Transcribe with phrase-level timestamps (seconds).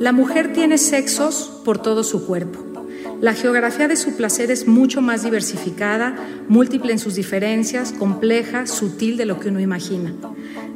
[0.00, 2.60] La mujer tiene sexos por todo su cuerpo.
[3.20, 6.14] La geografía de su placer es mucho más diversificada,
[6.48, 10.14] múltiple en sus diferencias, compleja, sutil de lo que uno imagina.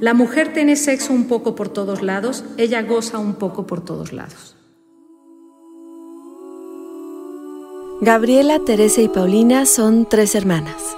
[0.01, 4.13] La mujer tiene sexo un poco por todos lados, ella goza un poco por todos
[4.13, 4.57] lados.
[8.01, 10.97] Gabriela, Teresa y Paulina son tres hermanas.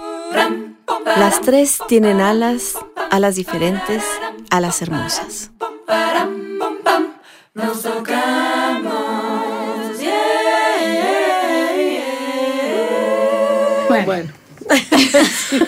[1.04, 2.78] Las tres tienen alas,
[3.10, 4.02] alas diferentes,
[4.48, 5.50] alas hermosas.
[14.04, 14.32] Bueno.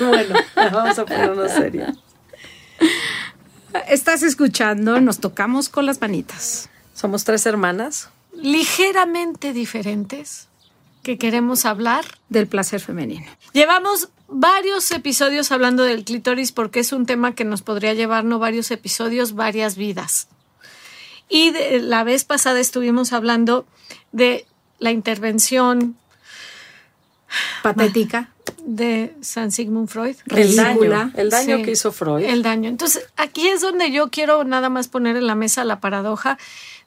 [0.01, 1.95] Bueno, vamos a ponernos seria.
[3.89, 6.69] Estás escuchando, nos tocamos con las manitas.
[6.93, 8.11] Somos tres hermanas.
[8.33, 10.49] ligeramente diferentes
[11.05, 12.05] que queremos hablar.
[12.29, 13.27] Del placer femenino.
[13.53, 18.41] Llevamos varios episodios hablando del clítoris porque es un tema que nos podría llevar no
[18.41, 20.27] varios episodios, varias vidas.
[21.29, 23.67] Y de- la vez pasada estuvimos hablando
[24.13, 24.47] de
[24.79, 25.97] la intervención
[27.63, 28.31] Patética.
[28.65, 30.17] de San Sigmund Freud.
[30.35, 31.63] El daño, el daño Sí.
[31.65, 32.23] que hizo Freud.
[32.25, 32.69] El daño.
[32.69, 36.39] Entonces, aquí es donde yo quiero nada más poner en la mesa la paradoja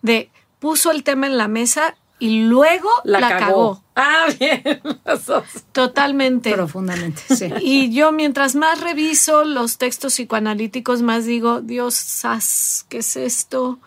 [0.02, 0.30] de
[0.60, 3.40] puso el tema en la mesa y luego la, la, cagó.
[3.46, 3.84] cagó.
[3.96, 4.62] Ah, bien.
[5.06, 5.44] Las dos.
[5.72, 6.52] Totalmente.
[6.54, 7.50] Profundamente, sí.
[7.62, 13.80] Y yo mientras más reviso los textos psicoanalíticos, más digo, Dios, sas, ¿qué es esto?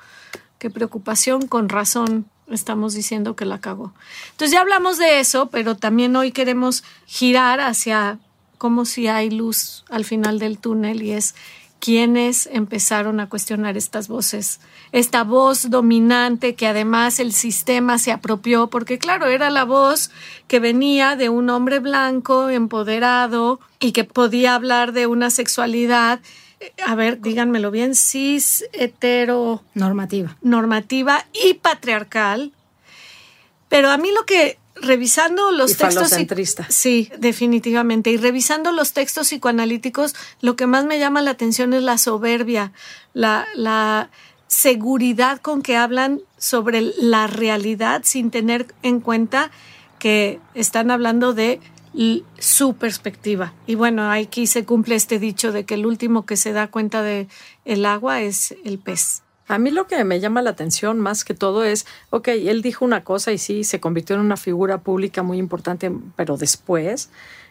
[0.63, 3.93] Qué preocupación, con razón estamos diciendo que la cagó.
[4.31, 8.21] Entonces ya hablamos de eso, pero también hoy queremos girar hacia
[8.59, 11.35] como si hay luz al final del túnel y es
[11.81, 14.61] quienes empezaron a cuestionar estas voces,
[14.93, 20.13] esta voz dominante que además el sistema se apropió, porque claro, era la voz
[20.47, 26.21] que venía de un hombre blanco, empoderado, y que podía hablar de una sexualidad,
[26.85, 30.37] a ver, díganmelo bien, cis, hetero, Normativa.
[30.43, 32.53] normativa y patriarcal.
[33.69, 36.67] Pero a mí lo que revisando los Y textos falocentrista.
[36.69, 41.83] sí, definitivamente y revisando los textos psicoanalíticos, lo que más me llama la atención es
[41.83, 42.73] la soberbia,
[43.13, 44.11] la la
[44.49, 49.51] seguridad con que hablan sobre la realidad sin tener en cuenta
[49.99, 51.61] que están hablando de
[51.95, 53.53] l- su perspectiva.
[53.67, 57.03] Y bueno, aquí se cumple este dicho de que el último que se da cuenta
[57.03, 57.29] de
[57.65, 59.23] el agua es el pez.
[59.49, 62.85] A mí lo que me llama la atención más que todo es, ok, él dijo
[62.85, 67.11] una cosa y sí, se convirtió en una figura pública muy importante, pero después,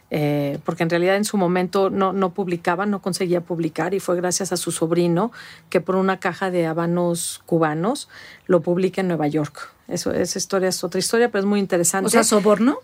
[0.10, 4.16] eh, porque en realidad en su momento no, no publicaba, no conseguía publicar y fue
[4.16, 5.32] gracias a su sobrino
[5.70, 8.10] que por una caja de habanos cubanos
[8.48, 9.70] lo publica en Nueva York.
[9.88, 12.08] Eso, esa historia es otra historia, pero es muy interesante.
[12.08, 12.80] O sea, soborno.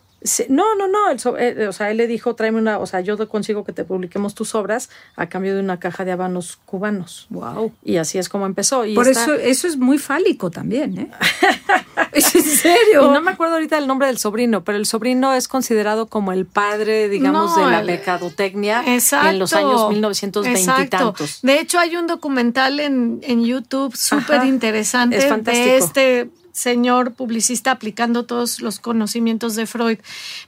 [0.49, 1.09] No, no, no.
[1.09, 3.73] el so- eh, o sea, él le dijo, tráeme una, o sea, yo consigo que
[3.73, 7.27] te publiquemos tus obras a cambio de una caja de habanos cubanos.
[7.29, 7.71] Wow.
[7.83, 8.85] Y así es como empezó.
[8.85, 11.11] Y Por está- eso, eso es muy fálico también, ¿eh?
[12.13, 13.11] es en y serio.
[13.11, 16.45] no me acuerdo ahorita el nombre del sobrino, pero el sobrino es considerado como el
[16.45, 19.29] padre, digamos, No, de la mercadotecnia Exacto.
[19.29, 20.97] en los años 1920 y Exacto.
[20.97, 21.39] tantos.
[21.41, 27.69] De hecho, hay un documental en, en YouTube súper interesante Es de este señor publicista
[27.69, 29.99] aplicando todos los conocimientos de Freud.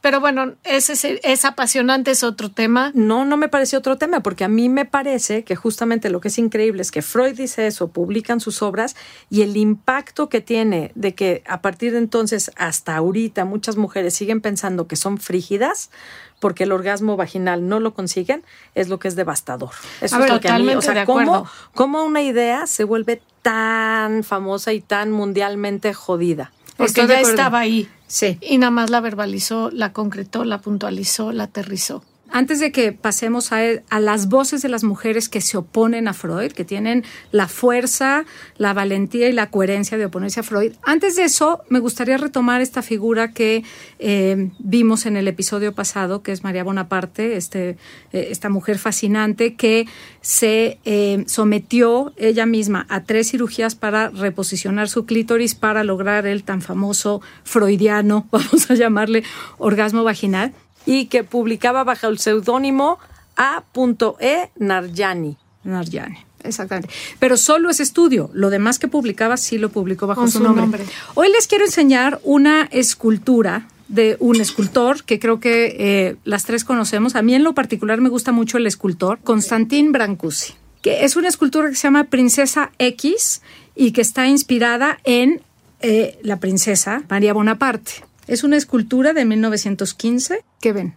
[0.02, 2.92] Pero bueno, ese es, apasionante, es otro tema.
[2.96, 6.30] No, no me parece otro tema, porque a mí me parece que justamente lo que
[6.30, 8.96] es increíble es que Freud dice eso, publican sus obras
[9.30, 14.16] y el impacto que tiene de que a partir de entonces hasta ahorita muchas mujeres
[14.16, 15.92] siguen pensando que son frígidas
[16.40, 18.44] porque el orgasmo vaginal no lo consiguen,
[18.74, 19.72] es lo que es devastador.
[20.02, 22.84] Eso A es ver, lo que a mí, o sea, cómo, cómo una idea se
[22.84, 26.52] vuelve tan famosa y tan mundialmente jodida.
[26.78, 27.90] Porque Estoy ya estaba ahí.
[28.08, 28.38] Sí.
[28.42, 32.04] Y nada más la verbalizó, la concretó, la puntualizó, la aterrizó.
[32.32, 33.60] Antes de que pasemos a,
[33.90, 38.26] a las voces de las mujeres que se oponen a Freud, que tienen la fuerza,
[38.58, 42.62] la valentía y la coherencia de oponerse a Freud, antes de eso me gustaría retomar
[42.62, 43.64] esta figura que
[44.00, 47.78] eh, vimos en el episodio pasado, que es María Bonaparte, este,
[48.12, 49.88] eh, esta mujer fascinante que
[50.22, 56.44] se eh, sometió ella misma a tres cirugías para reposicionar su clítoris para lograr el
[56.44, 59.24] tan famoso freudiano, vamos a llamarle,
[59.58, 60.54] orgasmo vaginal.
[60.90, 62.98] Y que publicaba bajo el seudónimo
[63.36, 64.50] A.E.
[64.58, 65.38] Narjani.
[65.64, 66.90] Narjani, exactamente.
[67.20, 70.44] Pero solo ese estudio, lo demás que publicaba sí lo publicó bajo Con su, su
[70.44, 70.62] nombre.
[70.64, 70.86] nombre.
[71.16, 76.64] Hoy les quiero enseñar una escultura de un escultor que creo que eh, las tres
[76.64, 77.16] conocemos.
[77.16, 81.28] A mí en lo particular me gusta mucho el escultor, Constantin Brancusi, que es una
[81.28, 83.42] escultura que se llama Princesa X
[83.76, 85.42] y que está inspirada en
[85.82, 88.04] eh, la princesa María Bonaparte.
[88.30, 90.44] Es una escultura de 1915.
[90.62, 90.96] ¿Qué ven?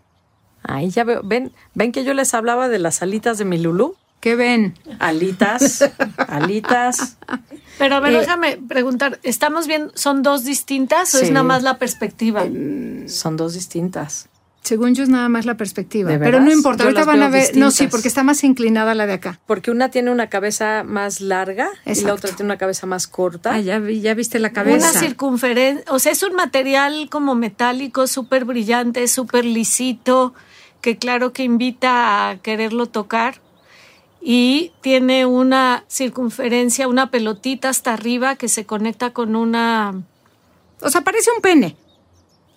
[0.62, 3.96] Ahí ya veo, ven, ven que yo les hablaba de las alitas de mi Lulú.
[4.20, 4.74] ¿Qué ven?
[5.00, 5.90] Alitas,
[6.28, 7.16] alitas.
[7.78, 9.90] Pero a ver, Eh, déjame preguntar, ¿estamos bien?
[9.94, 12.44] ¿Son dos distintas o es nada más la perspectiva?
[13.08, 14.28] Son dos distintas.
[14.62, 16.12] Según yo es nada más la perspectiva.
[16.12, 17.56] ¿De Pero no importa, Yo ahorita las van a ver.
[17.56, 19.40] No, sí, porque está más inclinada la de acá.
[19.46, 23.54] Porque una tiene una cabeza más larga y la otra tiene una cabeza más corta.
[23.54, 25.00] Ah, ya, vi- ya viste la Una cabeza.
[25.00, 30.32] circunferencia, o sea, es un material como metálico, súper brillante, súper lisito,
[30.80, 33.40] que claro que invita a quererlo tocar.
[34.20, 40.02] Y tiene una circunferencia, una pelotita hasta arriba que se conecta con una...
[40.80, 41.76] O sea, parece un pene.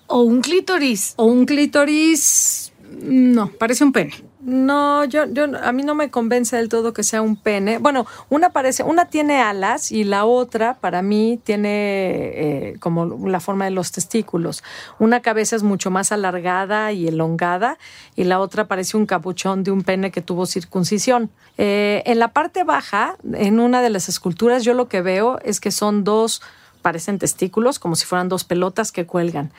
[0.08, 1.14] O un clítoris.
[1.18, 2.74] O un clítoris.
[3.02, 4.14] No, parece un pene.
[4.46, 7.80] No, yo, yo, a mí no me convence del todo que sea un pene.
[7.80, 13.40] Bueno, una parece, una tiene alas y la otra, para mí, tiene eh, como la
[13.40, 14.64] forma de los testículos.
[15.00, 17.80] Una cabeza es mucho más alargada y elongada
[18.16, 21.32] y la otra parece un capuchón de un pene que tuvo circuncisión.
[21.58, 25.60] Eh, en la parte baja, en una de las esculturas, yo lo que veo es
[25.60, 26.44] que son dos,
[26.84, 29.52] parecen testículos, como si fueran dos pelotas que cuelgan.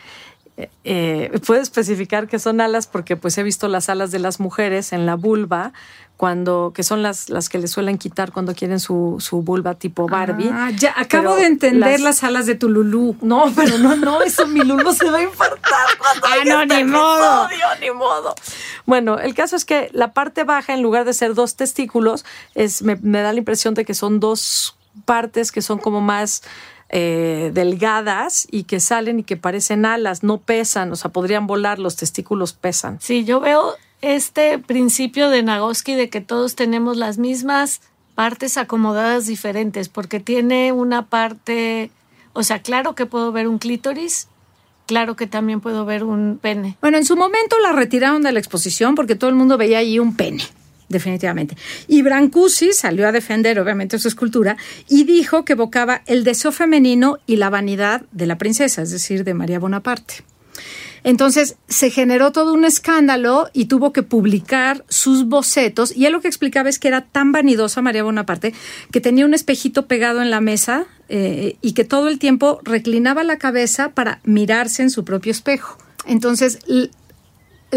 [0.84, 4.94] Eh, puedo especificar que son alas porque pues he visto las alas de las mujeres
[4.94, 5.74] en la vulva
[6.16, 10.08] cuando que son las, las que le suelen quitar cuando quieren su, su vulva tipo
[10.08, 10.48] Barbie.
[10.50, 12.24] Ah, ya, acabo Pero de entender las- las...
[12.24, 13.16] alas de tu Lulú.
[13.20, 16.76] No, pero no, no, eso mi Lulu se va a infartar cuando Ah, no, este
[16.84, 17.44] ni modo.
[17.44, 18.34] episodio, ni modo.
[18.86, 22.24] Bueno, el caso es que la parte baja, en lugar de ser dos testículos,
[22.54, 24.74] es, me, me da la impresión de que son dos
[25.04, 26.42] partes que son como más
[26.88, 31.78] eh, delgadas y que salen y que parecen alas, no pesan, o sea, podrían volar,
[31.78, 32.98] los testículos pesan.
[33.00, 37.80] Sí, yo veo este principio de Nagoski de que todos tenemos las mismas
[38.14, 41.90] partes acomodadas diferentes, porque tiene una parte,
[42.32, 44.28] o sea, claro que puedo ver un clítoris,
[44.86, 46.76] claro que también puedo ver un pene.
[46.80, 49.98] Bueno, en su momento la retiraron de la exposición porque todo el mundo veía allí
[49.98, 50.44] un pene.
[50.88, 51.56] Definitivamente.
[51.88, 54.56] Y Brancusi salió a defender, obviamente, su escultura
[54.88, 59.24] y dijo que evocaba el deseo femenino y la vanidad de la princesa, es decir,
[59.24, 60.24] de María Bonaparte.
[61.06, 65.96] Entonces se generó todo un escándalo y tuvo que publicar sus bocetos.
[65.96, 68.52] Y él lo que explicaba es que era tan vanidosa María Bonaparte
[68.90, 73.22] que tenía un espejito pegado en la mesa eh, y que todo el tiempo reclinaba
[73.22, 75.78] la cabeza para mirarse en su propio espejo.
[76.06, 76.58] Entonces,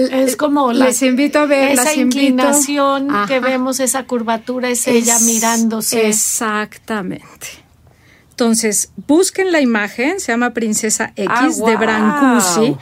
[0.06, 4.88] Es como la- les invito a ver esa las inclinación que vemos, esa curvatura, es
[4.88, 6.08] ella mirándose.
[6.08, 7.48] Exactamente.
[8.32, 11.76] Entonces, busquen la imagen, se llama Princesa X Ah, de.
[11.76, 12.78] Brancusi.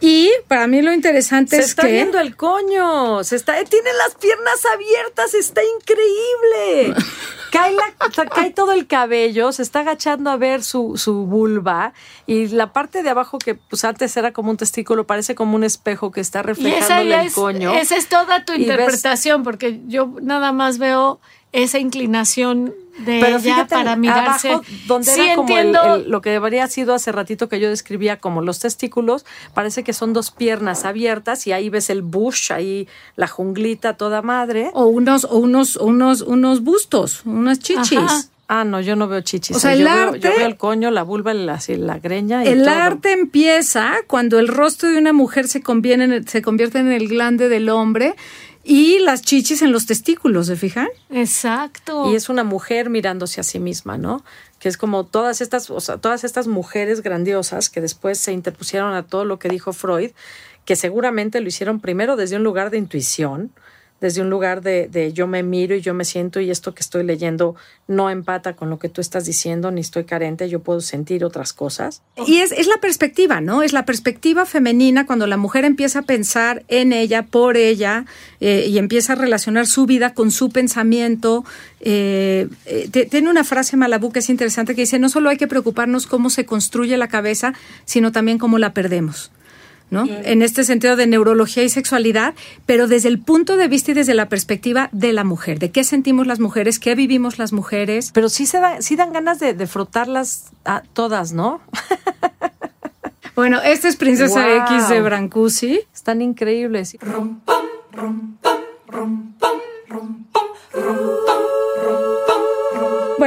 [0.00, 1.92] Y para mí lo interesante Se es está que.
[1.92, 6.94] viendo el coño, se está, tiene las piernas abiertas, está increíble.
[7.50, 11.92] Cae, la- cae todo el cabello, se está agachando a ver su, su vulva
[12.24, 15.64] y la parte de abajo que pues antes era como un testículo parece como un
[15.64, 17.72] espejo que está reflejando el es, coño.
[17.74, 21.20] esa es toda tu Y ves- interpretación, porque yo nada más veo
[21.52, 24.50] esa inclinación de Pero ella para mirarse.
[24.50, 28.18] abajo, donde sí era como el- lo que debería sido hace ratito que yo describía
[28.18, 29.24] como los testículos,
[29.54, 34.20] parece que son dos piernas abiertas y ahí ves el bush, ahí la junglita toda
[34.22, 34.70] madre.
[34.74, 37.98] O unos, o unos, unos, unos bustos, unas chichis.
[37.98, 38.22] Ajá.
[38.52, 39.56] Ah, no, yo no veo chichis.
[39.56, 42.44] O sea, el yo, veo, arte- yo veo el coño, la vulva, la, la greña
[42.44, 42.70] y El todo.
[42.74, 47.48] arte empieza cuando el rostro de una mujer se conviene se convierte en el glande
[47.48, 48.14] del hombre
[48.62, 50.88] y las chichis en los testículos, ¿se fijan?
[51.10, 52.10] Exacto.
[52.10, 54.22] Y es una mujer mirándose a sí misma, ¿no?
[54.58, 58.92] Que es como todas estas, o sea, todas estas mujeres grandiosas que después se interpusieron
[58.94, 60.10] a todo lo que dijo Freud,
[60.66, 63.50] que seguramente lo hicieron primero desde un lugar de intuición,
[64.00, 66.80] desde un lugar de, de yo me miro y yo me siento y esto que
[66.80, 67.54] estoy leyendo
[67.86, 71.52] no empata con lo que tú estás diciendo, ni estoy carente, yo puedo sentir otras
[71.52, 72.02] cosas.
[72.26, 73.62] Y es, es la perspectiva, ¿no?
[73.62, 78.06] Es la perspectiva femenina cuando la mujer empieza a pensar en ella, por ella,
[78.40, 81.44] eh, y empieza a relacionar su vida con su pensamiento.
[81.80, 85.48] Eh, eh, tiene una frase Malabú que es interesante que dice, no solo hay que
[85.48, 87.54] preocuparnos cómo se construye la cabeza,
[87.84, 89.32] sino también cómo la perdemos.
[89.90, 90.06] ¿No?
[90.06, 92.34] En este sentido de neurología y sexualidad,
[92.66, 95.84] pero desde el punto de vista y desde la perspectiva de la mujer, de qué
[95.84, 98.10] sentimos las mujeres, qué vivimos las mujeres.
[98.12, 101.60] Pero sí, se da, sí dan ganas de, de frotarlas a todas, ¿no?
[103.36, 104.64] Bueno, esta es Princesa Wow.
[104.64, 105.80] X de Brancusi.
[105.94, 106.94] Están increíbles.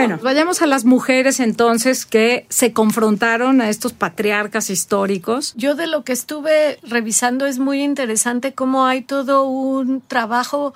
[0.07, 5.53] Bueno, vayamos a las mujeres entonces que se confrontaron a estos patriarcas históricos.
[5.55, 10.74] Yo de lo que estuve revisando es muy interesante cómo hay todo un trabajo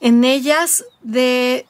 [0.00, 1.66] en ellas de,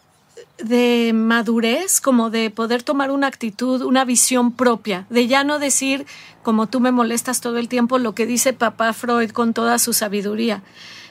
[0.58, 6.06] de madurez, como de poder tomar una actitud, una visión propia, de ya no decir,
[6.44, 9.92] como tú me molestas todo el tiempo, lo que dice papá Freud con toda su
[9.92, 10.62] sabiduría.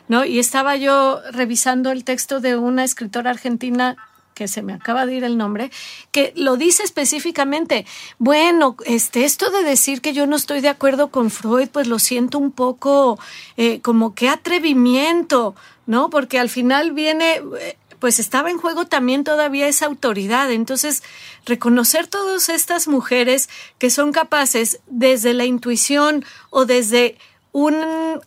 [0.08, 0.24] ¿no?
[0.24, 3.98] Y estaba yo revisando el texto de una escritora argentina
[4.38, 5.72] que se me acaba de ir el nombre,
[6.12, 7.88] que lo dice específicamente.
[8.20, 11.98] Bueno, este, esto de decir que yo no estoy de acuerdo con Freud, pues lo
[11.98, 13.18] siento un poco
[13.58, 15.56] eh, como que atrevimiento,
[15.88, 16.12] ¿no?
[16.12, 20.52] Porque al final viene, eh, pues estaba en juego también todavía esa autoridad.
[20.52, 21.02] Entonces,
[21.48, 27.18] reconocer todas estas mujeres que son capaces desde la intuición o desde
[27.52, 27.76] un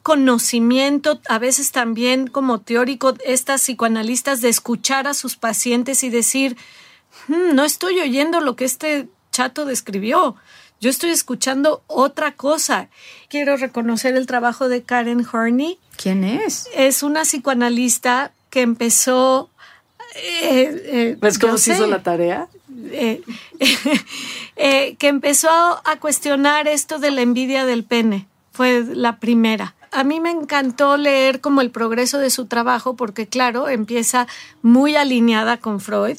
[0.02, 6.56] conocimiento, a veces también como teórico, estas psicoanalistas de escuchar a sus pacientes y decir,
[7.28, 10.36] hmm, no estoy oyendo lo que este chato describió,
[10.80, 12.88] yo estoy escuchando otra cosa.
[13.28, 15.78] Quiero reconocer el trabajo de Karen Horney.
[15.96, 16.68] ¿Quién es?
[16.74, 19.50] Es una psicoanalista que empezó...
[20.16, 22.48] Eh, eh, ¿Ves cómo se hizo la tarea?
[22.92, 23.22] Eh,
[24.56, 28.26] eh, que empezó a cuestionar esto de la envidia del pene
[28.60, 29.74] fue la primera.
[29.90, 34.26] A mí me encantó leer como el progreso de su trabajo porque, claro, empieza
[34.60, 36.18] muy alineada con Freud,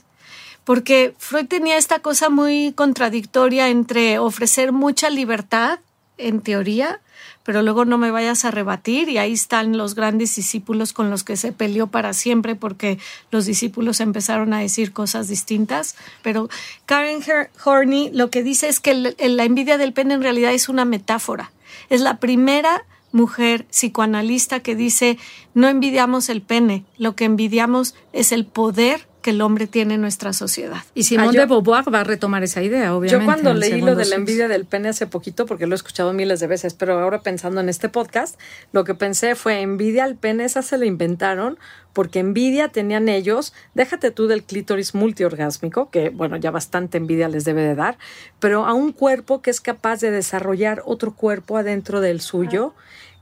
[0.63, 5.81] porque Freud tenía esta cosa muy contradictoria entre ofrecer mucha libertad,
[6.17, 7.00] en teoría,
[7.43, 11.24] pero luego no me vayas a rebatir y ahí están los grandes discípulos con los
[11.24, 12.98] que se peleó para siempre porque
[13.29, 15.95] los discípulos empezaron a decir cosas distintas.
[16.24, 16.50] Pero
[16.88, 17.21] Karen
[17.63, 21.51] Horney lo que dice es que la envidia del pene en realidad es una metáfora
[21.89, 25.17] es la primera mujer psicoanalista que dice
[25.53, 30.01] no envidiamos el pene, lo que envidiamos es el poder que el hombre tiene en
[30.01, 30.83] nuestra sociedad.
[30.93, 33.23] Y Simón ah, de Beauvoir va a retomar esa idea, obviamente.
[33.23, 36.13] Yo cuando leí lo de la envidia del pene hace poquito, porque lo he escuchado
[36.13, 38.39] miles de veces, pero ahora pensando en este podcast,
[38.71, 41.57] lo que pensé fue envidia al pene, esa se la inventaron
[41.93, 47.43] porque envidia tenían ellos, déjate tú del clítoris multiorgásmico, que bueno, ya bastante envidia les
[47.43, 47.97] debe de dar,
[48.39, 52.73] pero a un cuerpo que es capaz de desarrollar otro cuerpo adentro del suyo,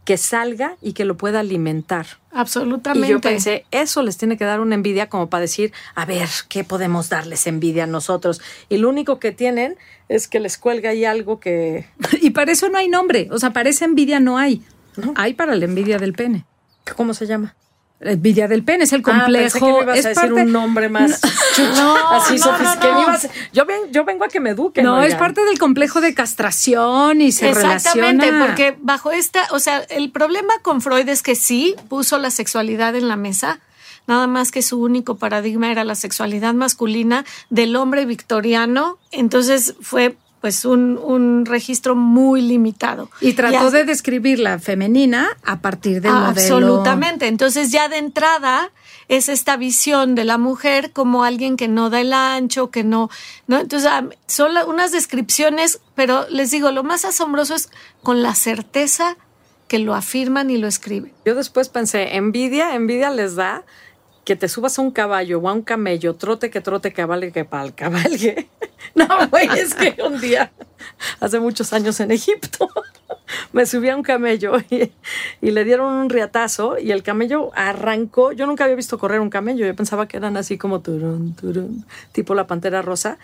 [0.09, 2.07] que salga y que lo pueda alimentar.
[2.31, 3.07] Absolutamente.
[3.07, 6.27] Y yo pensé, eso les tiene que dar una envidia como para decir, a ver,
[6.47, 8.41] ¿qué podemos darles envidia a nosotros?
[8.69, 11.85] Y lo único que tienen es que les cuelga ahí algo que...
[12.23, 14.63] y para eso no hay nombre, o sea, para esa envidia no hay.
[15.13, 16.43] Hay para la envidia del pene.
[16.97, 17.53] ¿Cómo se llama?
[17.99, 19.91] Villa del Pen es el ah, complejo.
[19.91, 21.19] es a decir un nombre más
[21.75, 23.17] no, así sofisticado.
[23.51, 24.85] yo, yo vengo a que me eduquen.
[24.85, 29.79] No, es parte del complejo de castración y se Exactamente, porque bajo esta, o sea,
[29.89, 33.59] el problema con Freud es que sí puso la sexualidad en la mesa,
[34.07, 40.15] nada más que su único paradigma era la sexualidad masculina del hombre victoriano, entonces fue
[40.41, 43.09] pues un, un, registro muy limitado.
[43.21, 46.29] Y trató de describir la femenina a partir del modelo.
[46.29, 47.27] Absolutamente.
[47.27, 48.71] Entonces ya de entrada
[49.09, 53.09] es esta visión de la mujer como alguien que no da el ancho, que no,
[53.47, 53.59] ¿no?
[53.59, 53.91] Entonces
[54.27, 57.69] son unas descripciones, pero les digo, lo más asombroso es
[58.03, 59.17] con la certeza
[59.67, 61.11] que lo afirman y lo escriben.
[61.25, 63.63] Yo después pensé, envidia, envidia les da
[64.23, 67.45] que te subas a un caballo o a un camello, trote que trote, cabalgue que
[67.45, 68.47] pal, cabalgue.
[68.95, 70.51] No, güey, es que un día,
[71.19, 72.69] hace muchos años en Egipto,
[73.53, 74.91] me subí a un camello y,
[75.41, 78.31] le dieron un riatazo y el camello arrancó.
[78.31, 81.85] Yo nunca había visto correr un camello, yo pensaba que eran así como turun, turun,
[82.13, 83.19] tipo la pantera rosa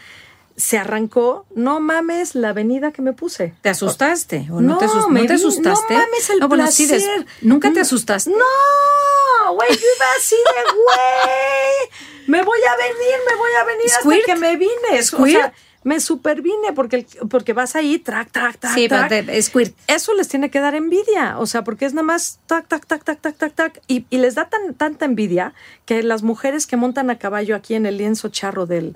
[0.56, 3.54] se arrancó, no mames la avenida que me puse.
[3.62, 5.94] ¿Te asustaste o no, te, asustaste?
[5.94, 7.26] No mames el placer.
[7.42, 8.30] ¿Nunca te asustaste?
[8.30, 12.08] No, güey, yo iba así de güey.
[12.28, 15.00] Me voy a venir, me voy a venir hasta que me vine.
[15.18, 18.74] O sea, me supervine porque, porque vas ahí, track, track, track.
[18.74, 19.76] Sí, squirt.
[19.88, 23.04] Eso les tiene que dar envidia, o sea, porque es nada más tac, tac, tac,
[23.04, 23.82] tac, tac, tac, tac.
[23.88, 25.54] Y, y les da tan, tanta envidia
[25.86, 28.96] que las mujeres que montan a caballo aquí en el lienzo charro del,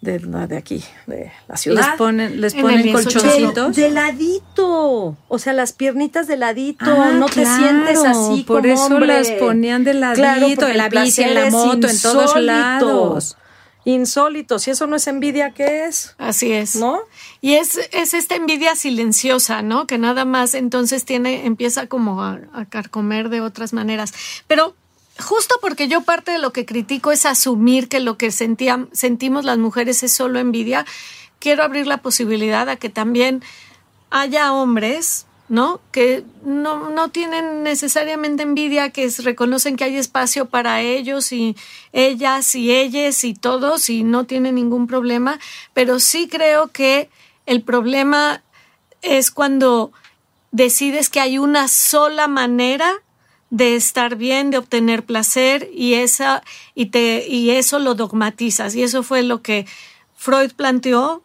[0.00, 1.88] de, de aquí, de la ciudad.
[1.88, 3.76] Les ponen, les ponen colchoncitos.
[3.76, 5.16] De, ladito.
[5.28, 6.84] O sea, las piernitas de ladito.
[6.86, 11.34] Ah, no te sientes así Por eso las ponían de ladito, en la bici, en
[11.34, 13.36] la moto, en todos lados.
[13.84, 14.58] Insólito.
[14.58, 16.16] Si eso no es envidia, ¿qué es?
[16.18, 16.74] Así es.
[16.74, 16.98] ¿No?
[17.40, 19.86] Y es, es esta envidia silenciosa, ¿no?
[19.86, 24.12] Que nada más entonces tiene, empieza como a, a carcomer de otras maneras.
[24.48, 24.74] Pero
[25.18, 29.58] justo porque yo parte de lo que critico es asumir que lo que sentimos las
[29.58, 30.86] mujeres es solo envidia,
[31.38, 33.42] quiero abrir la posibilidad a que también
[34.10, 35.80] haya hombres, ¿no?
[35.92, 41.56] Que no, no tienen necesariamente envidia, que reconocen que hay espacio para ellos y
[41.92, 45.38] ellas y ellas y todos y no tienen ningún problema,
[45.72, 47.10] pero sí creo que
[47.46, 48.42] el problema
[49.02, 49.92] es cuando
[50.50, 53.02] decides que hay una sola manera
[53.50, 56.42] de estar bien, de obtener placer y esa
[56.74, 58.74] y te y eso lo dogmatizas.
[58.74, 59.66] Y eso fue lo que
[60.16, 61.22] Freud planteó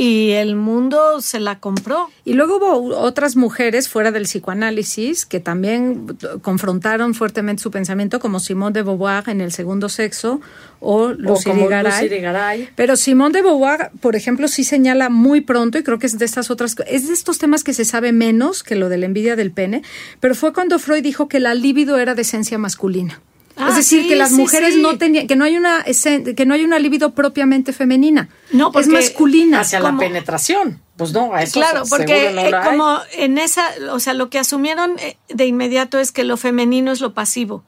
[0.00, 2.08] y el mundo se la compró.
[2.24, 8.40] Y luego hubo otras mujeres fuera del psicoanálisis que también confrontaron fuertemente su pensamiento, como
[8.40, 10.40] Simone de Beauvoir en El Segundo Sexo
[10.80, 12.70] o Lucy Garay.
[12.76, 16.24] Pero Simone de Beauvoir, por ejemplo, sí señala muy pronto, y creo que es de
[16.24, 19.36] estas otras, es de estos temas que se sabe menos que lo de la envidia
[19.36, 19.82] del pene,
[20.18, 23.20] pero fue cuando Freud dijo que la libido era de esencia masculina.
[23.56, 24.80] Es Ah, decir, sí, que las mujeres sí.
[24.82, 28.28] no tenían, que no hay una que no hay una libido propiamente femenina.
[28.52, 29.60] No, es masculina.
[29.60, 30.00] Hacia ¿Cómo?
[30.00, 30.80] la penetración.
[30.96, 32.68] Pues no, a eso Claro, porque no eh, hay.
[32.70, 36.92] como en esa, o sea, lo que asumieron eh, de inmediato es que lo femenino
[36.92, 37.64] es lo pasivo.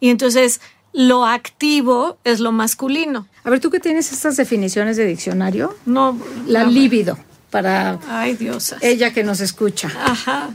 [0.00, 0.60] Y entonces
[0.92, 3.26] lo activo es lo masculino.
[3.44, 7.18] A ver, tú que tienes estas definiciones de diccionario, No, la no, libido
[7.50, 8.74] para Ay, Dios.
[8.80, 9.90] ella que nos escucha.
[10.04, 10.50] Ajá.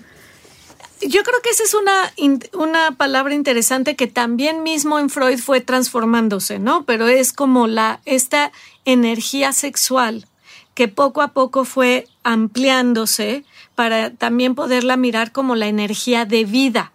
[1.07, 2.13] Yo creo que esa es una,
[2.53, 6.83] una palabra interesante que también mismo en Freud fue transformándose, ¿no?
[6.85, 8.51] Pero es como la, esta
[8.85, 10.25] energía sexual
[10.73, 13.43] que poco a poco fue ampliándose
[13.75, 16.91] para también poderla mirar como la energía de vida.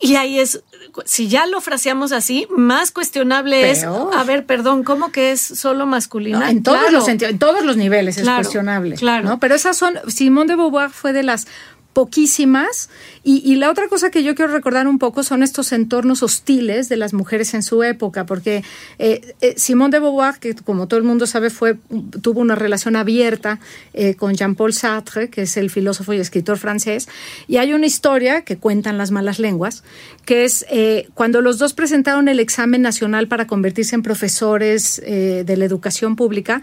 [0.00, 0.62] Y ahí es,
[1.04, 5.86] si ya lo fraseamos así, más cuestionable es, a ver, perdón, ¿cómo que es solo
[5.86, 6.40] masculina?
[6.40, 6.92] No, en todos Claro.
[6.98, 8.96] los en todos los niveles es cuestionable.
[8.96, 9.28] claro.
[9.28, 9.38] ¿no?
[9.38, 11.46] Pero esas son, Simone de Beauvoir fue de las
[11.92, 12.88] poquísimas.
[13.24, 16.96] Y, la otra cosa que yo quiero recordar un poco son estos entornos hostiles de
[16.96, 18.64] las mujeres en su época, porque
[18.98, 21.76] eh, eh, Simone de Beauvoir, que como todo el mundo sabe, fue,
[22.20, 23.60] tuvo una relación abierta
[23.94, 27.08] eh, con Jean-Paul Sartre, que es el filósofo y escritor francés,
[27.46, 29.84] y hay una historia que cuentan las malas lenguas,
[30.24, 35.44] que es eh, cuando los dos presentaron el examen nacional para convertirse en profesores eh,
[35.46, 36.62] de la educación pública,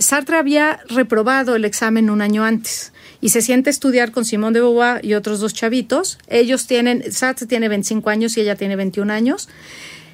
[0.00, 4.60] Sartre había reprobado el examen un año antes y se siente estudiar con Simón de
[4.60, 6.18] Beauvoir y otros dos chavitos.
[6.26, 9.48] Ellos tienen, Sartre tiene 25 años y ella tiene 21 años,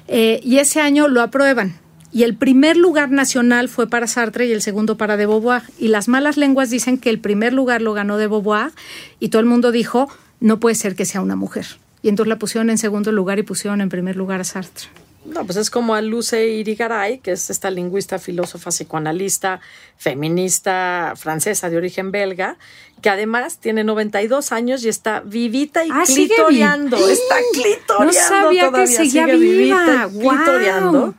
[0.07, 1.73] eh, y ese año lo aprueban.
[2.11, 5.63] Y el primer lugar nacional fue para Sartre y el segundo para de Beauvoir.
[5.77, 8.71] Y las malas lenguas dicen que el primer lugar lo ganó de Beauvoir
[9.19, 10.07] y todo el mundo dijo,
[10.39, 11.65] no puede ser que sea una mujer.
[12.01, 14.87] Y entonces la pusieron en segundo lugar y pusieron en primer lugar a Sartre.
[15.25, 19.59] No, pues es como a Luce Irigaray, que es esta lingüista, filósofa, psicoanalista,
[19.97, 22.57] feminista francesa de origen belga,
[23.01, 26.35] que además tiene 92 años y está vivita y Ah, viva.
[26.97, 28.05] Está clitoreando.
[28.05, 30.07] No sabía que todavía, seguía sigue viva.
[30.07, 31.15] vivita y clitoreando.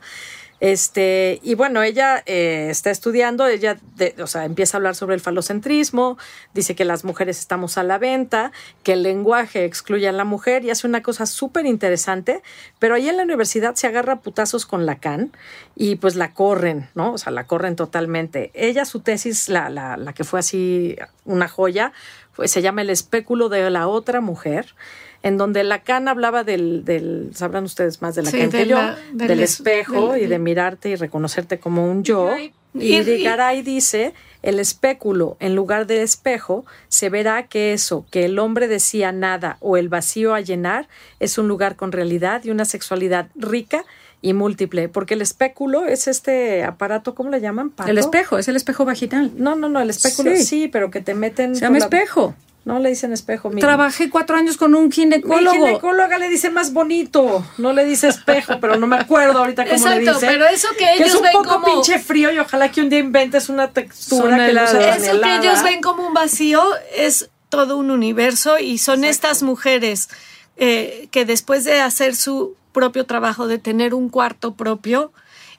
[0.61, 5.15] Este, y bueno, ella eh, está estudiando, ella, de- o sea, empieza a hablar sobre
[5.15, 6.19] el falocentrismo,
[6.53, 8.51] dice que las mujeres estamos a la venta,
[8.83, 12.43] que el lenguaje excluye a la mujer y hace una cosa súper interesante,
[12.77, 15.31] pero ahí en la universidad se agarra putazos con Lacan
[15.75, 17.13] y pues la corren, ¿no?
[17.13, 18.51] O sea, la corren totalmente.
[18.53, 20.95] Ella, su tesis, la, la, la que fue así
[21.25, 21.91] una joya,
[22.33, 24.75] fue- se llama El espéculo de la otra mujer
[25.23, 28.75] en donde Lacan hablaba del, del sabrán ustedes más de Lacan Sí, que de yo,
[28.77, 32.29] la- del del es- espejo del- y de mirarte y reconocerte como un yo.
[32.37, 37.73] Y- Y y- de Garay dice, el espéculo en lugar del espejo, se verá que
[37.73, 40.87] eso, que el hombre decía nada o el vacío a llenar,
[41.19, 43.83] es un lugar con realidad y una sexualidad rica
[44.21, 47.71] y múltiple, porque el espéculo es este aparato, ¿cómo le llaman?
[47.71, 47.91] ¿Pato?
[47.91, 49.31] El espejo, es el espejo vaginal.
[49.35, 50.43] No, no, no, el espéculo Sí.
[50.45, 51.55] sí, pero que te meten...
[51.55, 52.35] Se llama la- espejo.
[52.63, 53.49] No le dicen espejo.
[53.49, 55.51] mi- Trabajé cuatro años con un mi ginecólogo.
[55.65, 59.87] ginecóloga le dice más bonito, no le dice espejo, pero no me acuerdo ahorita cómo
[59.87, 60.27] le Exacto, dice.
[60.27, 62.81] pero eso que que es ellos un ven poco como- pinche frío y ojalá que
[62.81, 64.63] un día inventes una textura Son que la.
[64.65, 66.63] Eso que ellos ven como un vacío
[66.95, 70.09] es todo un universo y son estas mujeres
[70.57, 75.11] eh, que después de hacer su propio trabajo, de tener un cuarto propio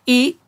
[0.06, 0.38] y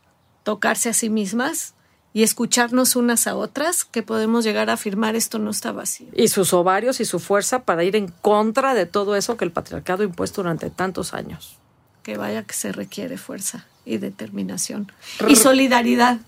[0.45, 1.74] tocarse a sí mismas
[2.15, 6.07] y escucharnos unas a otras, que podemos llegar a afirmar esto no está vacío.
[6.15, 9.51] Y sus ovarios y su fuerza para ir en contra de todo eso que el
[9.51, 11.59] patriarcado ha impuesto durante tantos años.
[12.05, 14.93] Que vaya que se requiere fuerza y determinación
[15.29, 16.21] y solidaridad.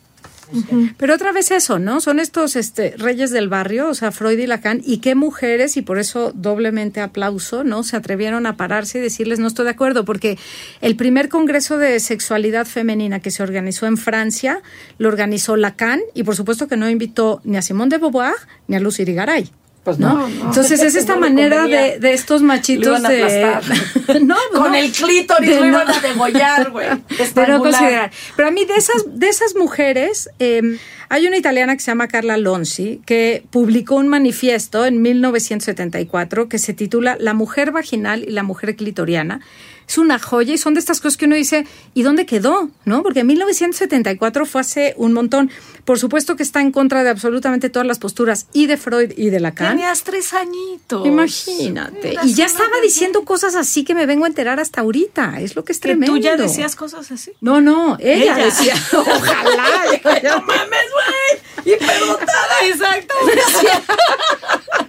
[0.96, 2.00] Pero otra vez eso, ¿no?
[2.00, 5.82] Son estos este, reyes del barrio, o sea, Freud y Lacan, y qué mujeres, y
[5.82, 7.82] por eso doblemente aplauso, ¿no?
[7.82, 10.38] Se atrevieron a pararse y decirles no estoy de acuerdo, porque
[10.80, 14.62] el primer congreso de sexualidad femenina que se organizó en Francia
[14.98, 18.34] lo organizó Lacan, y por supuesto que no invitó ni a Simone de Beauvoir
[18.68, 19.50] ni a Lucy Irigaray.
[19.86, 20.26] Pues ¿no?
[20.28, 24.34] no, Entonces es esta No manera de, de estos Lo machitos iban a de no,
[24.52, 26.88] Con el clítoris De lo iban a degollar, güey.
[27.20, 27.60] Estrangular.
[27.60, 28.10] considerar.
[28.34, 30.76] Pero a mí de esas, de esas mujeres, eh,
[31.08, 36.58] hay una italiana que se llama Carla Lonzi, que publicó un manifiesto en 1974 que
[36.58, 39.40] se titula La mujer vaginal y la mujer clitoriana.
[39.88, 42.70] Es una joya y son de estas cosas que uno dice, ¿y dónde quedó?
[42.84, 43.02] ¿No?
[43.02, 45.50] Porque 1974 fue hace un montón.
[45.84, 49.30] Por supuesto que está en contra de absolutamente todas las posturas y de Freud y
[49.30, 49.76] de Lacan.
[49.76, 51.06] Tenías tres añitos.
[51.06, 52.16] Imagínate.
[52.24, 55.40] y ya estaba diciendo cosas así que me vengo a enterar hasta ahorita.
[55.40, 56.14] Es lo que es tremendo.
[56.14, 57.32] ¿Tú ya decías cosas así?
[57.40, 59.66] No, no, ella, decía, ojalá.
[60.24, 61.74] no mames, güey.
[61.74, 63.14] Y perdotada, exacto.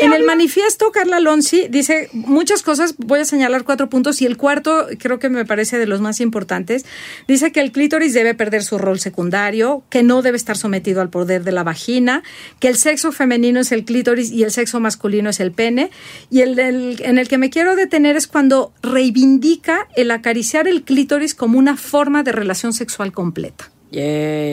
[0.00, 4.36] En el manifiesto, Carla Lonzi dice muchas cosas, voy a señalar cuatro puntos y el
[4.36, 6.84] cuarto creo que me parece de los más importantes.
[7.28, 11.10] Dice que el clítoris debe perder su rol secundario, que no debe estar sometido al
[11.10, 12.22] poder de la vagina,
[12.60, 15.90] que el sexo femenino es el clítoris y el sexo masculino es el pene.
[16.30, 21.34] Y el, en el que me quiero detener es cuando reivindica el acariciar el clítoris
[21.34, 23.70] como una forma de relación sexual completa.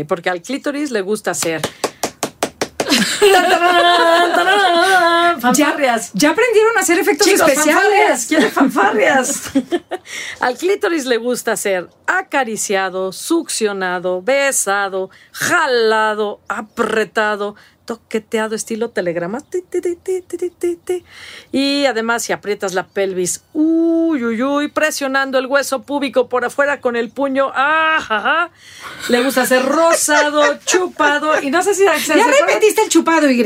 [0.07, 1.61] porque al clítoris le gusta hacer
[5.39, 6.11] fanfarrias.
[6.13, 8.29] Ya, aprendieron a hacer efectos especiales.
[10.39, 17.55] Al clítoris le gusta ser acariciado, succionado, besado, jalado, apretado,
[17.89, 19.39] toqueteado estilo telegrama.
[21.51, 26.81] Y además si aprietas la pelvis, uy, uy, uy, presionando el hueso púbico por afuera
[26.81, 28.51] con el puño, ah,
[29.07, 31.83] le gusta ser rosado, chupado y no sé si...
[31.83, 33.43] ya repetiste el chupado Y.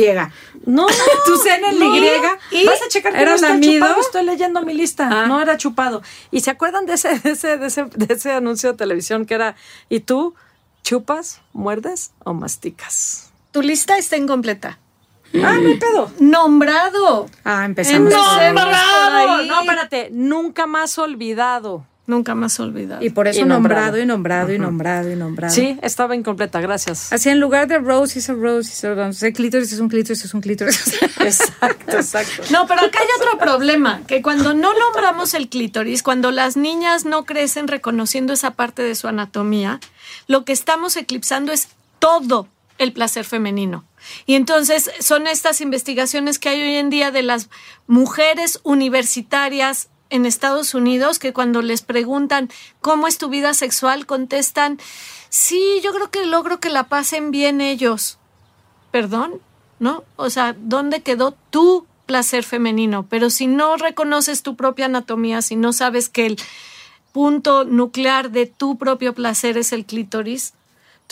[0.65, 0.87] No,
[1.25, 2.59] tu cena en Y.
[2.59, 2.65] ¿Y?
[2.65, 4.01] Vas a checar que ¿Era no chupado.
[4.01, 5.07] Estoy leyendo mi lista.
[5.09, 5.25] Ah.
[5.25, 6.01] No era chupado.
[6.31, 9.35] ¿Y se acuerdan de ese, de ese, de ese, de ese anuncio de televisión que
[9.35, 9.55] era,
[9.87, 10.35] ¿y tú
[10.83, 13.32] chupas, muerdes o masticas?
[13.53, 14.79] Tu lista está incompleta.
[15.35, 16.11] Ah, me pedo.
[16.19, 17.29] Nombrado.
[17.43, 18.11] Ah, empezamos.
[18.11, 19.43] Nombrado.
[19.45, 20.09] No, espérate.
[20.11, 21.85] Nunca más olvidado.
[22.07, 23.05] Nunca más olvidado.
[23.05, 23.99] Y por eso nombrado.
[23.99, 25.53] y nombrado y nombrado y nombrado.
[25.53, 27.13] Sí, estaba incompleta, gracias.
[27.13, 30.33] Así en lugar de rose es a rose, es a clítoris es un clítoris es
[30.33, 31.01] un clítoris.
[31.19, 32.43] exacto, exacto.
[32.49, 37.05] No, pero acá hay otro problema, que cuando no nombramos el clítoris, cuando las niñas
[37.05, 39.79] no crecen reconociendo esa parte de su anatomía,
[40.27, 43.85] lo que estamos eclipsando es todo el placer femenino.
[44.25, 47.49] Y entonces son estas investigaciones que hay hoy en día de las
[47.87, 52.49] mujeres universitarias en Estados Unidos que cuando les preguntan
[52.81, 54.79] cómo es tu vida sexual contestan,
[55.29, 58.19] sí, yo creo que logro que la pasen bien ellos.
[58.91, 59.41] Perdón,
[59.79, 60.03] ¿no?
[60.15, 63.07] O sea, ¿dónde quedó tu placer femenino?
[63.09, 66.37] Pero si no reconoces tu propia anatomía, si no sabes que el
[67.11, 70.53] punto nuclear de tu propio placer es el clítoris,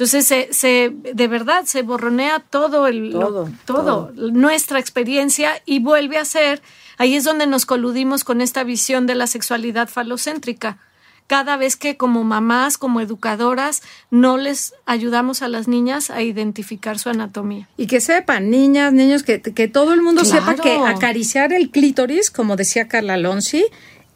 [0.01, 6.17] entonces, se, se, de verdad, se borronea todo, el, todo, todo, nuestra experiencia y vuelve
[6.17, 6.63] a ser,
[6.97, 10.79] ahí es donde nos coludimos con esta visión de la sexualidad falocéntrica.
[11.27, 16.97] Cada vez que como mamás, como educadoras, no les ayudamos a las niñas a identificar
[16.97, 17.69] su anatomía.
[17.77, 22.31] Y que sepan, niñas, niños, que, que todo el mundo sepa que acariciar el clítoris,
[22.31, 23.65] como decía Carla Lonzi,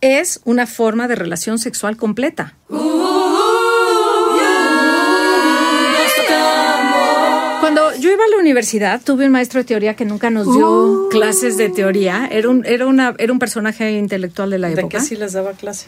[0.01, 2.55] es una forma de relación sexual completa.
[2.67, 3.24] Cuando
[7.99, 11.09] yo iba a la universidad, tuve un maestro de teoría que nunca nos dio uh.
[11.09, 12.27] clases de teoría.
[12.31, 14.97] Era un, era, una, era un personaje intelectual de la época.
[14.97, 15.87] ¿De qué sí les daba clase?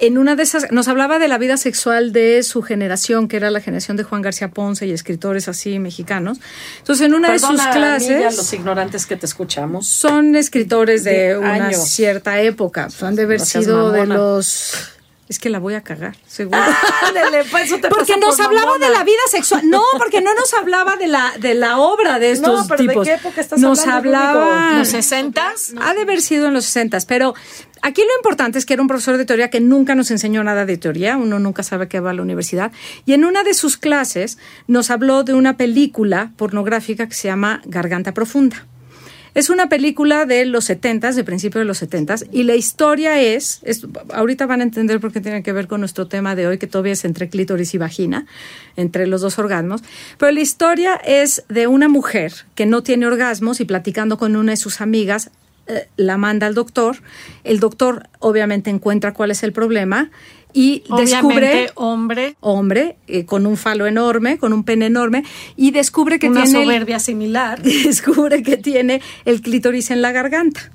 [0.00, 3.50] en una de esas nos hablaba de la vida sexual de su generación, que era
[3.50, 6.40] la generación de Juan García Ponce y escritores así mexicanos.
[6.78, 11.72] Entonces, en una de sus clases, los ignorantes que te escuchamos, son escritores de, una
[11.72, 14.74] cierta época, han de haber sido de los
[15.30, 16.60] es que la voy a cagar, seguro.
[17.50, 19.62] Pues, porque nos hablaba de la vida sexual.
[19.68, 23.06] No, porque no nos hablaba de la, de la obra de estos no, pero tipos.
[23.06, 24.78] ¿De qué época estás nos hablaba.
[24.78, 25.72] ¿Los sesentas?
[25.80, 27.34] Ha de haber sido en los sesentas, pero
[27.82, 30.66] aquí lo importante es que era un profesor de teoría que nunca nos enseñó nada
[30.66, 32.72] de teoría, uno nunca sabe qué va a la universidad,
[33.06, 37.62] y en una de sus clases nos habló de una película pornográfica que se llama
[37.64, 38.66] Garganta Profunda.
[39.34, 43.60] Es una película de los 70, de principio de los 70, y la historia es,
[44.12, 46.66] ahorita van a entender por qué tiene que ver con nuestro tema de hoy, que
[46.66, 48.26] todavía es entre clítoris y vagina,
[48.76, 49.82] entre los dos orgasmos,
[50.18, 54.52] pero la historia es de una mujer que no tiene orgasmos y platicando con una
[54.52, 55.30] de sus amigas,
[55.70, 56.98] eh, la manda al doctor,
[57.44, 60.10] el doctor obviamente encuentra cuál es el problema,
[60.52, 62.36] y descubre hombre.
[62.40, 65.24] hombre eh, con un falo enorme con un pene enorme
[65.56, 67.62] y descubre que una tiene soberbia similar.
[67.62, 70.72] descubre que tiene el clítoris en la garganta.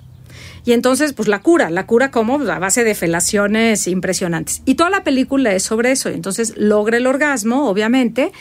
[0.66, 4.64] Y entonces, pues la cura, la cura como a base de felaciones impresionantes.
[4.66, 6.10] Y toda la película es sobre eso.
[6.10, 8.32] Y entonces logra el orgasmo, obviamente,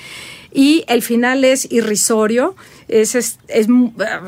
[0.50, 2.56] y el final es irrisorio
[2.88, 3.38] es, es,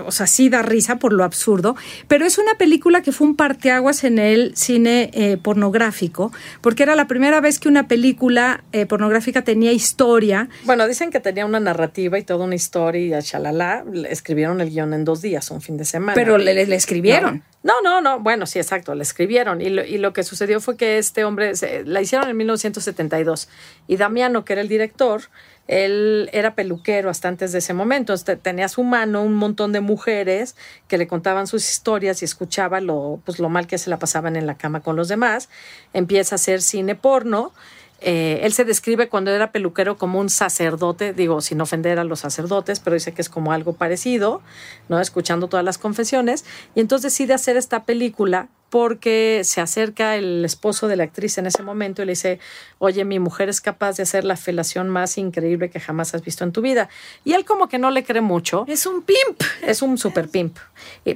[0.05, 1.77] o sea, sí da risa por lo absurdo,
[2.09, 6.95] pero es una película que fue un parteaguas en el cine eh, pornográfico, porque era
[6.97, 10.49] la primera vez que una película eh, pornográfica tenía historia.
[10.65, 14.95] Bueno, dicen que tenía una narrativa y toda una historia y chalala, escribieron el guion
[14.95, 16.15] en dos días, un fin de semana.
[16.15, 17.43] Pero le, le escribieron.
[17.63, 19.61] No, no, no, bueno, sí, exacto, le escribieron.
[19.61, 21.53] Y lo, y lo que sucedió fue que este hombre,
[21.85, 23.49] la hicieron en 1972,
[23.89, 25.23] y Damiano, que era el director,
[25.67, 28.13] él era peluquero hasta antes de ese momento.
[28.47, 30.55] Tenía su mano un montón de mujeres
[30.87, 34.37] que le contaban sus historias y escuchaba lo, pues, lo mal que se la pasaban
[34.37, 35.49] en la cama con los demás.
[35.93, 37.53] Empieza a hacer cine porno.
[38.01, 42.21] Eh, él se describe cuando era peluquero como un sacerdote, digo, sin ofender a los
[42.21, 44.43] sacerdotes, pero dice que es como algo parecido,
[44.89, 45.01] ¿no?
[45.01, 46.45] Escuchando todas las confesiones.
[46.77, 51.47] Y entonces decide hacer esta película porque se acerca el esposo de la actriz en
[51.47, 52.41] ese momento y le dice,
[52.77, 56.45] oye, mi mujer es capaz de hacer la felación más increíble que jamás has visto
[56.45, 56.91] en tu vida.
[57.25, 58.67] Y él como que no le cree mucho.
[58.69, 59.41] Es un pimp.
[59.63, 60.59] Es un super pimp.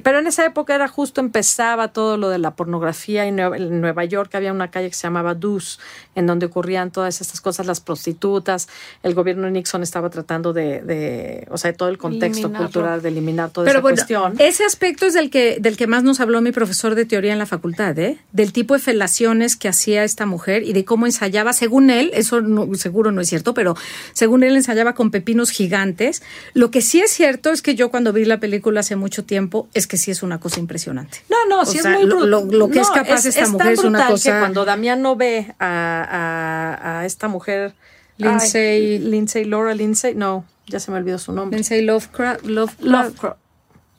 [0.01, 4.05] pero en esa época era justo, empezaba todo lo de la pornografía y en Nueva
[4.05, 5.79] York había una calle que se llamaba Dus,
[6.15, 8.69] en donde ocurrían todas estas cosas, las prostitutas.
[9.03, 13.51] El gobierno de Nixon estaba tratando de, o sea, todo el contexto cultural de eliminar
[13.51, 14.33] toda esa cuestión.
[14.39, 17.37] Ese aspecto es del que, del que más nos habló mi profesor de teoría en
[17.37, 18.17] la facultad, ¿eh?
[18.31, 22.41] Del tipo de felaciones que hacía esta mujer y de cómo ensayaba, según él, eso
[22.75, 23.75] seguro no es cierto, pero
[24.13, 26.23] según él ensayaba con pepinos gigantes.
[26.53, 29.67] Lo que sí es cierto es que yo cuando vi la película hace mucho tiempo,
[29.73, 31.23] es que sí es una cosa impresionante.
[31.29, 34.31] No, no, sí es muy lo, que es capaz esta mujer es una cosa.
[34.31, 37.73] Que cuando Damián no ve a, esta mujer,
[38.17, 41.57] Lindsay, Lindsay, Laura Lindsay, no, ya se me olvidó su nombre.
[41.57, 42.45] Lindsay Lovecraft.
[42.45, 43.37] Lovecraft.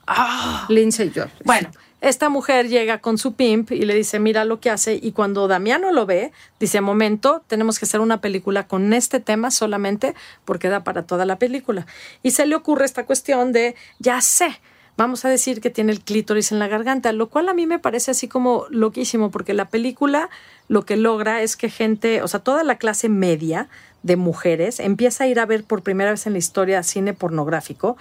[0.06, 0.66] Ah.
[0.70, 1.34] Lindsay George.
[1.44, 1.70] Bueno,
[2.02, 4.98] esta mujer llega con su pimp y le dice, mira lo que hace.
[5.00, 9.52] Y cuando Damiano lo ve, dice, momento, tenemos que hacer una película con este tema
[9.52, 11.86] solamente porque da para toda la película.
[12.24, 14.60] Y se le ocurre esta cuestión de, ya sé,
[14.96, 17.78] vamos a decir que tiene el clítoris en la garganta, lo cual a mí me
[17.78, 20.28] parece así como loquísimo, porque la película
[20.66, 23.68] lo que logra es que gente, o sea, toda la clase media
[24.02, 27.96] de mujeres empieza a ir a ver por primera vez en la historia cine pornográfico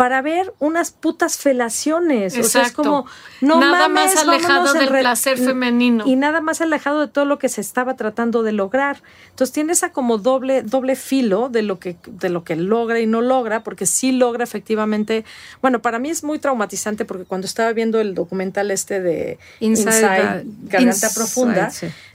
[0.00, 2.34] para ver unas putas felaciones.
[2.38, 3.04] O sea, es como
[3.42, 6.04] no nada más alejado del placer femenino.
[6.06, 9.02] Y nada más alejado de todo lo que se estaba tratando de lograr.
[9.28, 13.06] Entonces tiene esa como doble, doble filo de lo que, de lo que logra y
[13.06, 15.26] no logra, porque sí logra efectivamente.
[15.60, 20.46] Bueno, para mí es muy traumatizante porque cuando estaba viendo el documental este de Inside,
[20.62, 21.70] Garganta Profunda,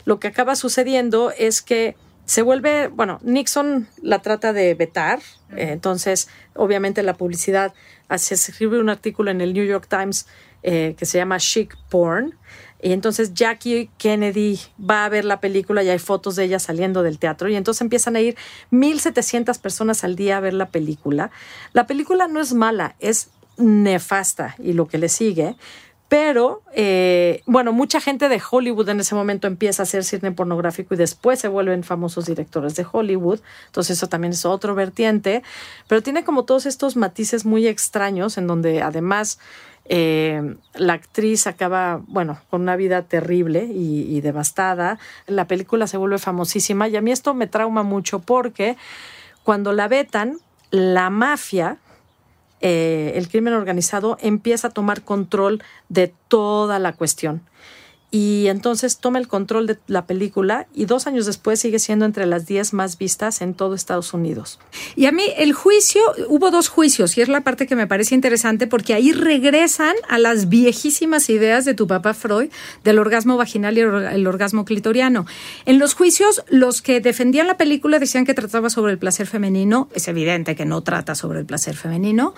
[0.06, 5.20] lo que acaba sucediendo es que se vuelve, bueno, Nixon la trata de vetar,
[5.56, 7.74] eh, entonces obviamente la publicidad,
[8.18, 10.28] se escribe un artículo en el New York Times
[10.64, 12.36] eh, que se llama Chic Porn,
[12.82, 17.04] y entonces Jackie Kennedy va a ver la película y hay fotos de ella saliendo
[17.04, 18.36] del teatro y entonces empiezan a ir
[18.72, 21.32] 1.700 personas al día a ver la película.
[21.74, 25.56] La película no es mala, es nefasta y lo que le sigue,
[26.08, 30.94] pero, eh, bueno, mucha gente de Hollywood en ese momento empieza a hacer cine pornográfico
[30.94, 33.40] y después se vuelven famosos directores de Hollywood.
[33.66, 35.42] Entonces eso también es otro vertiente.
[35.88, 39.40] Pero tiene como todos estos matices muy extraños en donde además
[39.86, 45.00] eh, la actriz acaba, bueno, con una vida terrible y, y devastada.
[45.26, 48.78] La película se vuelve famosísima y a mí esto me trauma mucho porque
[49.44, 50.38] cuando la vetan,
[50.70, 51.78] la mafia
[52.62, 57.42] eh, el crimen organizado empieza a tomar control de toda la cuestión
[58.12, 62.26] y entonces toma el control de la película y dos años después sigue siendo entre
[62.26, 64.60] las diez más vistas en todo Estados Unidos.
[64.96, 68.16] Y a mí el juicio, hubo dos juicios y es la parte que me parece
[68.16, 72.50] interesante porque ahí regresan a las viejísimas ideas de tu papá Freud
[72.84, 75.26] del orgasmo vaginal y el orgasmo clitoriano.
[75.66, 79.90] En los juicios, los que defendían la película decían que trataba sobre el placer femenino,
[79.94, 82.34] es evidente que no trata sobre el placer femenino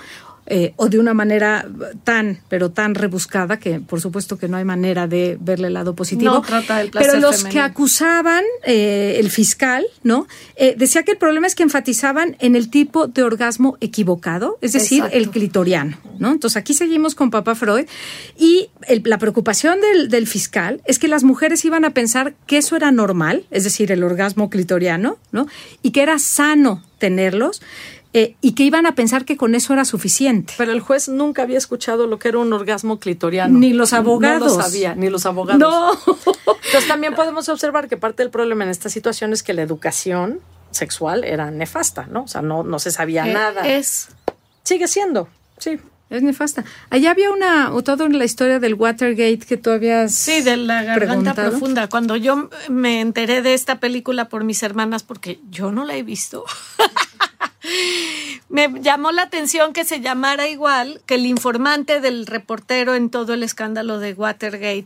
[0.50, 1.68] eh, o de una manera
[2.06, 5.94] tan, pero tan rebuscada que por supuesto que no hay manera de verle el lado
[5.94, 6.36] positivo.
[6.36, 10.26] No trata del placer Pero los que acusaban, eh, el fiscal, ¿no?
[10.56, 14.72] Eh, decía que el problema es que enfatizaban en el tipo de orgasmo equivocado, es
[14.72, 16.32] decir, el clitoriano, ¿no?
[16.32, 17.86] Entonces aquí seguimos con Papa Freud
[18.38, 18.70] y
[19.04, 22.92] la preocupación del, del fiscal es que las mujeres iban a pensar que eso era
[22.92, 25.48] normal, es decir, el orgasmo clitoriano, ¿no?
[25.82, 27.62] Y que era sano tenerlos
[28.18, 30.56] eh, y que iban a pensar que con eso era suficiente.
[30.58, 33.60] Pero el juez nunca había escuchado lo que era un orgasmo clitoriano.
[33.60, 34.52] Ni los abogados.
[34.54, 35.60] No lo sabía, ni los abogados.
[35.60, 35.92] No.
[35.92, 40.40] Entonces también podemos observar que parte del problema en esta situación es que la educación
[40.72, 42.24] sexual era nefasta, ¿no?
[42.24, 43.68] O sea, no, no se sabía eh, nada.
[43.68, 44.10] Es.
[44.64, 45.80] Sigue siendo, sí.
[46.10, 46.64] Es nefasta.
[46.90, 50.16] Allá había una, o todo en la historia del Watergate que tú habías.
[50.16, 51.88] Sí, de la garganta profunda.
[51.88, 56.04] Cuando yo me enteré de esta película por mis hermanas, porque yo no la he
[56.04, 56.46] visto.
[58.50, 63.34] Me llamó la atención que se llamara igual que el informante del reportero en todo
[63.34, 64.86] el escándalo de Watergate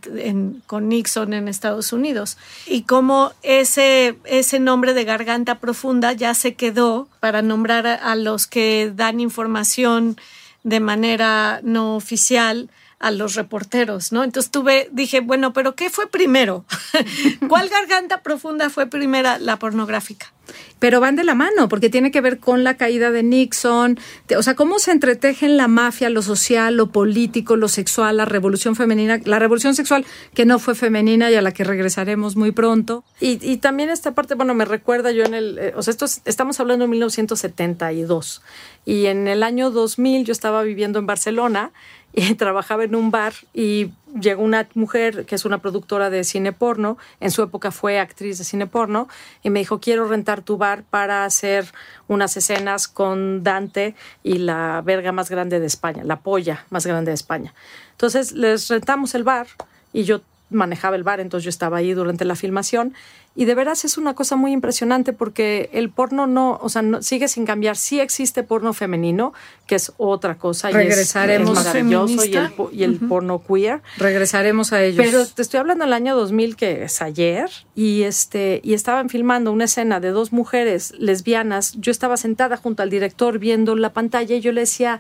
[0.66, 2.38] con Nixon en Estados Unidos.
[2.66, 8.48] Y cómo ese, ese nombre de garganta profunda ya se quedó para nombrar a los
[8.48, 10.18] que dan información
[10.64, 12.70] de manera no oficial
[13.02, 14.24] a los reporteros, ¿no?
[14.24, 16.66] Entonces tuve, dije, bueno, pero ¿qué fue primero?
[17.50, 19.40] ¿Cuál garganta profunda fue primera?
[19.40, 20.32] La pornográfica.
[20.80, 24.00] Pero van de la mano, porque tiene que ver con la caída de Nixon,
[24.38, 28.76] o sea, cómo se entretejen la mafia, lo social, lo político, lo sexual, la revolución
[28.76, 33.04] femenina, la revolución sexual que no fue femenina y a la que regresaremos muy pronto.
[33.20, 36.60] Y, también esta parte, bueno, me recuerda yo en el, eh, o sea, esto estamos
[36.60, 38.42] hablando de 1972
[38.86, 41.72] y en el año 2000 yo estaba viviendo en Barcelona
[42.14, 46.52] y trabajaba en un bar y llegó una mujer que es una productora de cine
[46.52, 49.08] porno, en su época fue actriz de cine porno,
[49.44, 51.66] y me dijo, quiero rentar tu bar para hacer
[52.08, 57.12] unas escenas con Dante y la verga más grande de España, la polla más grande
[57.12, 57.54] de España.
[57.92, 59.48] Entonces les rentamos el bar
[59.94, 62.94] y yo manejaba el bar, entonces yo estaba ahí durante la filmación
[63.34, 67.02] y de veras es una cosa muy impresionante porque el porno no, o sea, no,
[67.02, 67.78] sigue sin cambiar.
[67.78, 69.34] Sí existe porno femenino,
[69.68, 73.82] que es otra cosa Regresaremos y es, maravilloso y el, y el porno queer.
[73.98, 75.06] Regresaremos a ellos.
[75.06, 79.54] Pero te estoy hablando del año 2000 que es ayer y este y estaban filmando
[79.54, 81.74] una escena de dos mujeres lesbianas.
[81.80, 85.00] Yo estaba sentada junto al director viendo la pantalla y yo le decía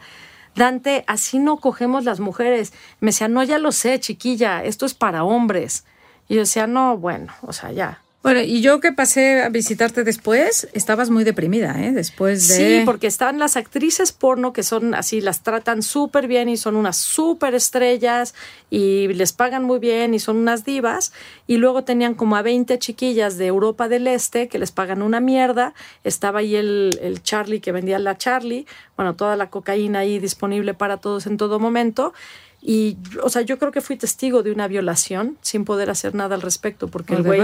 [0.55, 2.73] Dante, así no cogemos las mujeres.
[2.99, 5.85] Me decía, no, ya lo sé, chiquilla, esto es para hombres.
[6.27, 8.01] Y yo decía, no, bueno, o sea, ya.
[8.23, 11.91] Bueno, y yo que pasé a visitarte después, estabas muy deprimida, ¿eh?
[11.91, 12.55] Después de...
[12.55, 16.75] Sí, porque están las actrices porno que son así, las tratan súper bien y son
[16.75, 18.35] unas súper estrellas
[18.69, 21.13] y les pagan muy bien y son unas divas.
[21.47, 25.19] Y luego tenían como a 20 chiquillas de Europa del Este que les pagan una
[25.19, 25.73] mierda.
[26.03, 28.67] Estaba ahí el, el Charlie que vendía la Charlie.
[28.97, 32.13] Bueno, toda la cocaína ahí disponible para todos en todo momento.
[32.61, 36.35] Y, o sea, yo creo que fui testigo de una violación sin poder hacer nada
[36.35, 37.41] al respecto, porque el güey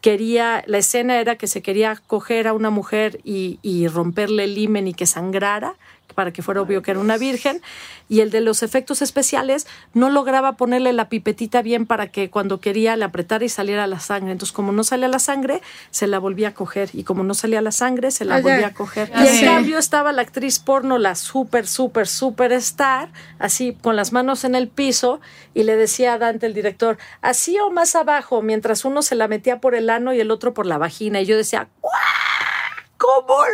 [0.00, 4.58] quería, la escena era que se quería coger a una mujer y, y romperle el
[4.58, 5.76] himen y que sangrara,
[6.18, 7.62] para que fuera obvio que era una virgen,
[8.08, 12.58] y el de los efectos especiales no lograba ponerle la pipetita bien para que cuando
[12.58, 14.32] quería le apretara y saliera la sangre.
[14.32, 17.62] Entonces, como no salía la sangre, se la volvía a coger, y como no salía
[17.62, 19.12] la sangre, se la volvía a coger.
[19.14, 24.12] Y en cambio estaba la actriz porno, la súper, súper, súper star, así con las
[24.12, 25.20] manos en el piso,
[25.54, 29.28] y le decía a Dante, el director, así o más abajo, mientras uno se la
[29.28, 31.20] metía por el ano y el otro por la vagina.
[31.20, 32.57] Y yo decía, ¡guau!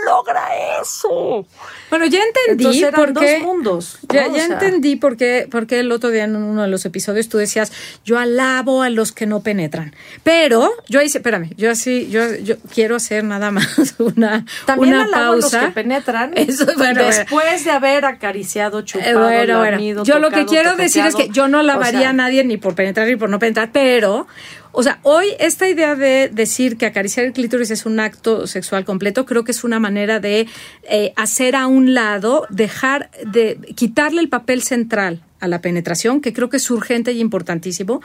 [0.04, 0.48] ¿Cómo logra
[0.80, 1.46] eso?
[1.90, 3.38] Bueno, ya entendí por qué.
[3.40, 3.98] mundos.
[4.10, 7.28] Ya, ya entendí por qué, por qué el otro día en uno de los episodios
[7.28, 7.72] tú decías,
[8.04, 9.94] yo alabo a los que no penetran.
[10.22, 15.04] Pero yo hice, espérame, yo así, yo, yo quiero hacer nada más una, También una
[15.04, 15.58] alabo pausa.
[15.58, 20.44] a los que penetran después de haber acariciado, chupado, eh, bueno, lamido, Yo lo que
[20.44, 23.16] tocado, quiero decir es que yo no O sea, a nadie ni por penetrar ni
[23.16, 24.26] por no penetrar, pero,
[24.74, 28.84] o sea, hoy esta idea de decir que acariciar el clítoris es un acto sexual
[28.84, 30.48] completo, creo que es una manera de
[30.82, 36.32] eh, hacer a un lado, dejar de quitarle el papel central a la penetración, que
[36.32, 38.02] creo que es urgente y importantísimo,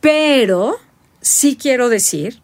[0.00, 0.76] pero
[1.20, 2.40] sí quiero decir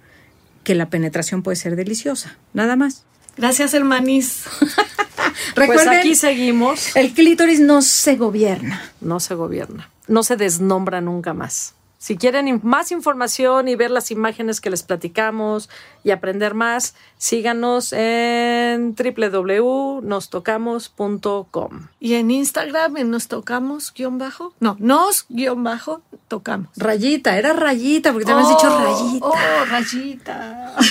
[0.63, 3.05] que la penetración puede ser deliciosa, nada más.
[3.37, 4.45] Gracias, hermanis.
[5.55, 6.97] Pues Recuerden, aquí seguimos.
[6.97, 8.83] el clítoris no se gobierna.
[9.01, 9.91] No se gobierna.
[10.07, 11.75] No se desnombra nunca más.
[11.99, 15.69] Si quieren más información y ver las imágenes que les platicamos
[16.05, 21.89] y aprender más, síganos en www.nostocamos.com.
[21.99, 24.55] Y en Instagram, en nos tocamos, guion bajo.
[24.61, 26.69] No, nos, guion bajo, tocamos.
[26.77, 29.27] Rayita, era rayita, porque te habías dicho rayita.
[29.27, 30.77] Oh, rayita.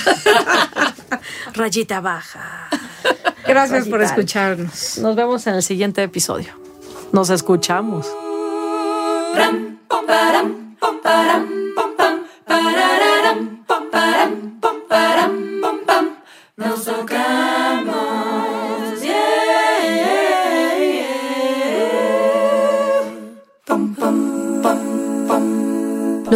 [1.54, 2.68] Rayita baja.
[3.48, 4.98] Gracias por escucharnos.
[4.98, 6.54] Nos vemos en el siguiente episodio.
[7.14, 8.06] Nos escuchamos.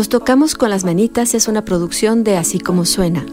[0.01, 3.23] Nos tocamos con las manitas es una producción de Así como suena,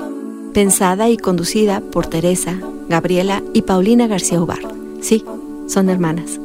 [0.53, 4.61] pensada y conducida por Teresa, Gabriela y Paulina García Ubar.
[5.01, 5.25] Sí,
[5.67, 6.39] son hermanas.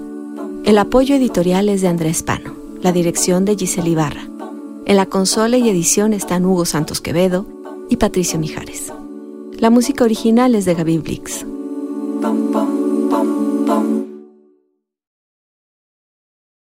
[0.63, 4.25] El apoyo editorial es de Andrés Pano, la dirección de Giselle Ibarra.
[4.86, 7.45] En la consola y edición están Hugo Santos Quevedo
[7.89, 8.93] y Patricio Mijares.
[9.59, 11.45] La música original es de Gaby Blix.